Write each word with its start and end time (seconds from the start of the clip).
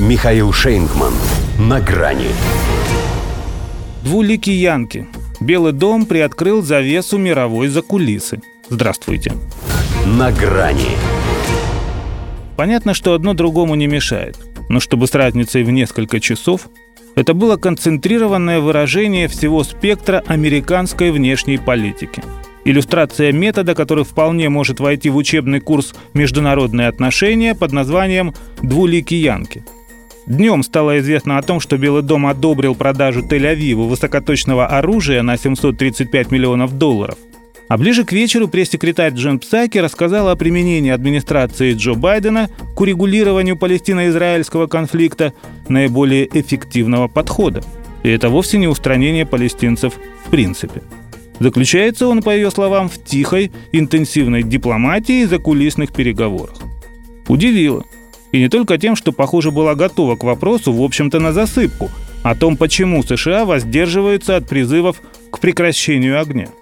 Михаил 0.00 0.50
Шейнгман. 0.50 1.12
На 1.58 1.78
грани. 1.78 2.28
Двуликий 4.02 4.54
Янки. 4.54 5.06
Белый 5.40 5.74
дом 5.74 6.06
приоткрыл 6.06 6.62
завесу 6.62 7.18
мировой 7.18 7.68
закулисы. 7.68 8.40
Здравствуйте. 8.70 9.34
На 10.06 10.32
грани. 10.32 10.96
Понятно, 12.56 12.94
что 12.94 13.12
одно 13.12 13.34
другому 13.34 13.74
не 13.74 13.88
мешает. 13.88 14.38
Но 14.70 14.80
чтобы 14.80 15.06
с 15.06 15.14
разницей 15.14 15.64
в 15.64 15.70
несколько 15.70 16.18
часов, 16.18 16.70
это 17.14 17.34
было 17.34 17.58
концентрированное 17.58 18.60
выражение 18.60 19.28
всего 19.28 19.64
спектра 19.64 20.24
американской 20.26 21.10
внешней 21.10 21.58
политики. 21.58 22.22
Иллюстрация 22.64 23.32
метода, 23.32 23.74
который 23.74 24.04
вполне 24.04 24.48
может 24.48 24.80
войти 24.80 25.10
в 25.10 25.16
учебный 25.16 25.60
курс 25.60 25.94
«Международные 26.14 26.88
отношения» 26.88 27.54
под 27.54 27.72
названием 27.72 28.32
«Двуликий 28.62 29.18
Янки». 29.18 29.62
Днем 30.30 30.62
стало 30.62 31.00
известно 31.00 31.38
о 31.38 31.42
том, 31.42 31.58
что 31.58 31.76
Белый 31.76 32.04
дом 32.04 32.24
одобрил 32.24 32.76
продажу 32.76 33.20
Тель-Авиву 33.20 33.88
высокоточного 33.88 34.68
оружия 34.68 35.22
на 35.22 35.36
735 35.36 36.30
миллионов 36.30 36.78
долларов. 36.78 37.18
А 37.66 37.76
ближе 37.76 38.04
к 38.04 38.12
вечеру 38.12 38.46
пресс-секретарь 38.46 39.12
Джен 39.12 39.40
Псаки 39.40 39.78
рассказала 39.78 40.30
о 40.30 40.36
применении 40.36 40.92
администрации 40.92 41.74
Джо 41.74 41.94
Байдена 41.94 42.48
к 42.76 42.80
урегулированию 42.80 43.58
палестино-израильского 43.58 44.68
конфликта 44.68 45.32
наиболее 45.68 46.28
эффективного 46.32 47.08
подхода. 47.08 47.64
И 48.04 48.08
это 48.08 48.28
вовсе 48.28 48.58
не 48.58 48.68
устранение 48.68 49.26
палестинцев 49.26 49.94
в 50.24 50.30
принципе. 50.30 50.82
Заключается 51.40 52.06
он, 52.06 52.22
по 52.22 52.30
ее 52.32 52.52
словам, 52.52 52.88
в 52.88 53.02
тихой, 53.02 53.50
интенсивной 53.72 54.44
дипломатии 54.44 55.22
и 55.22 55.26
закулисных 55.26 55.92
переговорах. 55.92 56.54
Удивило. 57.26 57.84
И 58.32 58.38
не 58.38 58.48
только 58.48 58.78
тем, 58.78 58.96
что, 58.96 59.12
похоже, 59.12 59.50
была 59.50 59.74
готова 59.74 60.16
к 60.16 60.24
вопросу, 60.24 60.72
в 60.72 60.82
общем-то, 60.82 61.18
на 61.20 61.32
засыпку, 61.32 61.90
о 62.22 62.34
том, 62.34 62.56
почему 62.56 63.02
США 63.02 63.44
воздерживаются 63.44 64.36
от 64.36 64.48
призывов 64.48 65.00
к 65.30 65.38
прекращению 65.40 66.20
огня– 66.20 66.48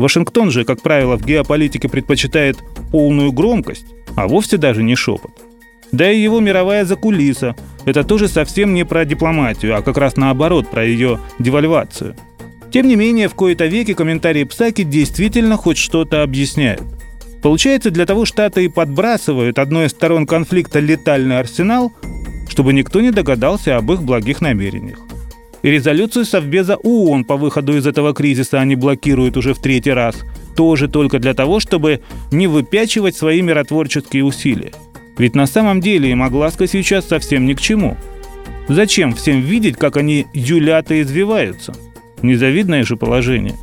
Вашингтон 0.00 0.50
же, 0.50 0.64
как 0.64 0.80
правило, 0.80 1.18
в 1.18 1.26
геополитике 1.26 1.88
предпочитает 1.88 2.56
полную 2.90 3.32
громкость, 3.32 3.84
а 4.16 4.28
вовсе 4.28 4.56
даже 4.56 4.82
не 4.82 4.96
шепот. 4.96 5.32
Да 5.92 6.10
и 6.10 6.18
его 6.18 6.40
мировая 6.40 6.86
закулиса– 6.86 7.54
это 7.84 8.02
тоже 8.02 8.26
совсем 8.28 8.72
не 8.72 8.84
про 8.84 9.04
дипломатию, 9.04 9.76
а 9.76 9.82
как 9.82 9.98
раз 9.98 10.16
наоборот, 10.16 10.70
про 10.70 10.86
ее 10.86 11.20
девальвацию. 11.38 12.16
Тем 12.72 12.88
не 12.88 12.96
менее, 12.96 13.28
в 13.28 13.34
кои-то 13.34 13.66
веки 13.66 13.92
комментарии 13.92 14.44
Псаки 14.44 14.84
действительно 14.84 15.56
хоть 15.56 15.76
что-то 15.76 16.22
объясняют. 16.22 16.82
Получается, 17.42 17.90
для 17.90 18.06
того 18.06 18.24
Штаты 18.24 18.64
и 18.64 18.68
подбрасывают 18.68 19.58
одной 19.58 19.86
из 19.86 19.90
сторон 19.90 20.26
конфликта 20.26 20.78
летальный 20.78 21.38
арсенал, 21.38 21.92
чтобы 22.48 22.72
никто 22.72 23.00
не 23.00 23.10
догадался 23.10 23.76
об 23.76 23.90
их 23.92 24.02
благих 24.02 24.40
намерениях. 24.40 24.98
И 25.62 25.70
резолюцию 25.70 26.24
Совбеза 26.24 26.76
ООН 26.76 27.24
по 27.24 27.36
выходу 27.36 27.76
из 27.76 27.86
этого 27.86 28.14
кризиса 28.14 28.60
они 28.60 28.76
блокируют 28.76 29.36
уже 29.36 29.54
в 29.54 29.60
третий 29.60 29.92
раз. 29.92 30.16
Тоже 30.56 30.88
только 30.88 31.18
для 31.18 31.34
того, 31.34 31.60
чтобы 31.60 32.00
не 32.30 32.46
выпячивать 32.46 33.16
свои 33.16 33.42
миротворческие 33.42 34.24
усилия. 34.24 34.72
Ведь 35.18 35.34
на 35.34 35.46
самом 35.46 35.80
деле 35.80 36.10
им 36.10 36.22
огласка 36.22 36.66
сейчас 36.66 37.08
совсем 37.08 37.46
ни 37.46 37.54
к 37.54 37.60
чему. 37.60 37.96
Зачем 38.68 39.14
всем 39.14 39.40
видеть, 39.42 39.76
как 39.76 39.96
они 39.96 40.26
юлят 40.32 40.90
и 40.90 41.02
извиваются? 41.02 41.74
Незавидное 42.22 42.84
же 42.84 42.96
положение. 42.96 43.56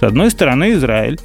С 0.00 0.02
одной 0.02 0.30
стороны 0.30 0.72
Израиль, 0.72 1.20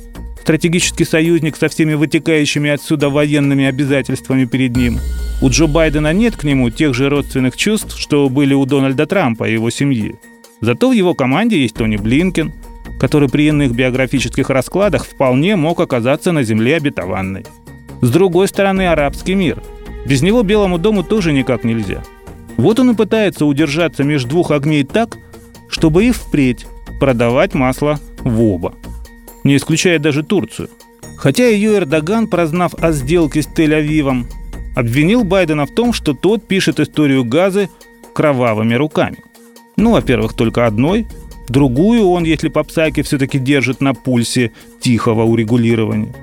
стратегический 0.50 1.06
союзник 1.06 1.56
со 1.56 1.70
всеми 1.70 1.94
вытекающими 1.94 2.72
отсюда 2.72 3.10
военными 3.10 3.66
обязательствами 3.66 4.46
перед 4.46 4.76
ним– 4.76 5.00
у 5.42 5.50
Джо 5.50 5.68
Байдена 5.68 6.12
нет 6.12 6.36
к 6.36 6.44
нему 6.44 6.70
тех 6.70 6.94
же 6.94 7.08
родственных 7.10 7.56
чувств, 7.56 7.98
что 7.98 8.28
были 8.28 8.54
у 8.54 8.66
Дональда 8.66 9.06
Трампа 9.06 9.48
и 9.48 9.54
его 9.54 9.70
семьи. 9.70 10.16
Зато 10.60 10.90
в 10.90 10.92
его 10.92 11.14
команде 11.14 11.62
есть 11.62 11.76
Тони 11.76 11.96
Блинкен, 11.96 12.52
который 13.00 13.30
при 13.30 13.48
иных 13.48 13.72
биографических 13.72 14.50
раскладах 14.50 15.06
вполне 15.06 15.56
мог 15.56 15.80
оказаться 15.80 16.34
на 16.34 16.44
земле 16.44 16.76
обетованной. 16.76 17.46
С 18.02 18.12
другой 18.12 18.50
стороны, 18.50 18.90
арабский 18.90 19.36
мир. 19.36 19.64
Без 20.06 20.22
него 20.22 20.44
Белому 20.44 20.78
дому 20.78 21.04
тоже 21.04 21.32
никак 21.32 21.64
нельзя. 21.64 22.04
Вот 22.58 22.80
он 22.80 22.92
и 22.92 22.96
пытается 22.96 23.46
удержаться 23.46 24.04
между 24.04 24.30
двух 24.30 24.52
огней 24.52 24.84
так, 24.84 25.18
чтобы 25.70 26.04
и 26.04 26.12
впредь 26.12 26.66
продавать 27.00 27.54
масло 27.54 27.98
в 28.20 28.44
оба. 28.44 28.74
Не 29.50 29.56
исключая 29.56 29.98
даже 29.98 30.22
Турцию. 30.22 30.70
Хотя 31.18 31.48
ее 31.48 31.78
Эрдоган, 31.78 32.28
прознав 32.28 32.76
о 32.76 32.92
сделке 32.92 33.42
с 33.42 33.48
Тель-Авивом, 33.48 34.26
обвинил 34.76 35.24
Байдена 35.24 35.66
в 35.66 35.74
том, 35.74 35.92
что 35.92 36.14
тот 36.14 36.48
пишет 36.48 36.80
историю 36.80 37.26
Газы 37.26 37.68
кровавыми 38.14 38.76
руками. 38.76 39.18
Ну, 39.76 39.94
во-первых, 39.94 40.34
только 40.34 40.68
одной. 40.68 41.08
Другую 41.48 42.08
он, 42.10 42.26
если 42.26 42.50
по 42.50 42.64
Псаке, 42.64 43.02
все-таки 43.02 43.40
держит 43.40 43.82
на 43.82 43.96
пульсе 43.96 44.52
тихого 44.82 45.24
урегулирования. 45.24 46.14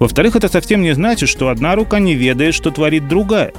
Во-вторых, 0.00 0.34
это 0.34 0.48
совсем 0.48 0.82
не 0.82 0.94
значит, 0.94 1.28
что 1.28 1.50
одна 1.50 1.76
рука 1.76 2.00
не 2.00 2.16
ведает, 2.16 2.56
что 2.56 2.72
творит 2.72 3.06
другая. 3.06 3.52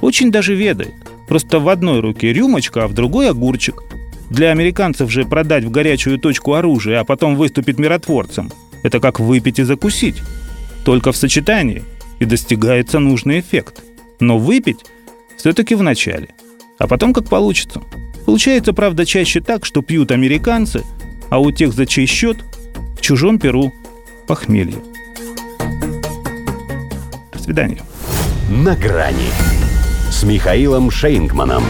Очень 0.00 0.32
даже 0.32 0.56
ведает. 0.56 0.94
Просто 1.28 1.60
в 1.60 1.68
одной 1.68 2.00
руке 2.00 2.32
рюмочка, 2.32 2.82
а 2.82 2.88
в 2.88 2.94
другой 2.94 3.30
огурчик. 3.30 3.80
Для 4.30 4.50
американцев 4.50 5.10
же 5.10 5.24
продать 5.24 5.64
в 5.64 5.70
горячую 5.70 6.18
точку 6.18 6.54
оружие, 6.54 6.98
а 6.98 7.04
потом 7.04 7.36
выступить 7.36 7.78
миротворцем– 7.78 8.50
это 8.82 9.00
как 9.00 9.20
выпить 9.20 9.58
и 9.58 9.64
закусить. 9.64 10.22
Только 10.84 11.12
в 11.12 11.16
сочетании– 11.16 11.82
и 12.20 12.24
достигается 12.26 13.00
нужный 13.00 13.40
эффект. 13.40 13.82
Но 14.20 14.38
выпить 14.38 14.84
все-таки 15.36 15.74
в 15.74 15.82
начале, 15.82 16.28
а 16.78 16.86
потом 16.86 17.12
как 17.12 17.28
получится. 17.28 17.82
Получается, 18.26 18.72
правда, 18.72 19.04
чаще 19.04 19.40
так, 19.40 19.64
что 19.64 19.82
пьют 19.82 20.12
американцы, 20.12 20.84
а 21.30 21.40
у 21.40 21.50
тех, 21.50 21.72
за 21.72 21.86
чей 21.86 22.06
счет, 22.06 22.36
в 22.96 23.00
чужом 23.00 23.38
перу 23.38 23.72
похмелье. 24.28 24.76
До 27.32 27.38
свидания. 27.38 27.80
На 28.50 28.76
грани 28.76 29.30
с 30.10 30.22
Михаилом 30.22 30.90
Шейнгманом. 30.90 31.64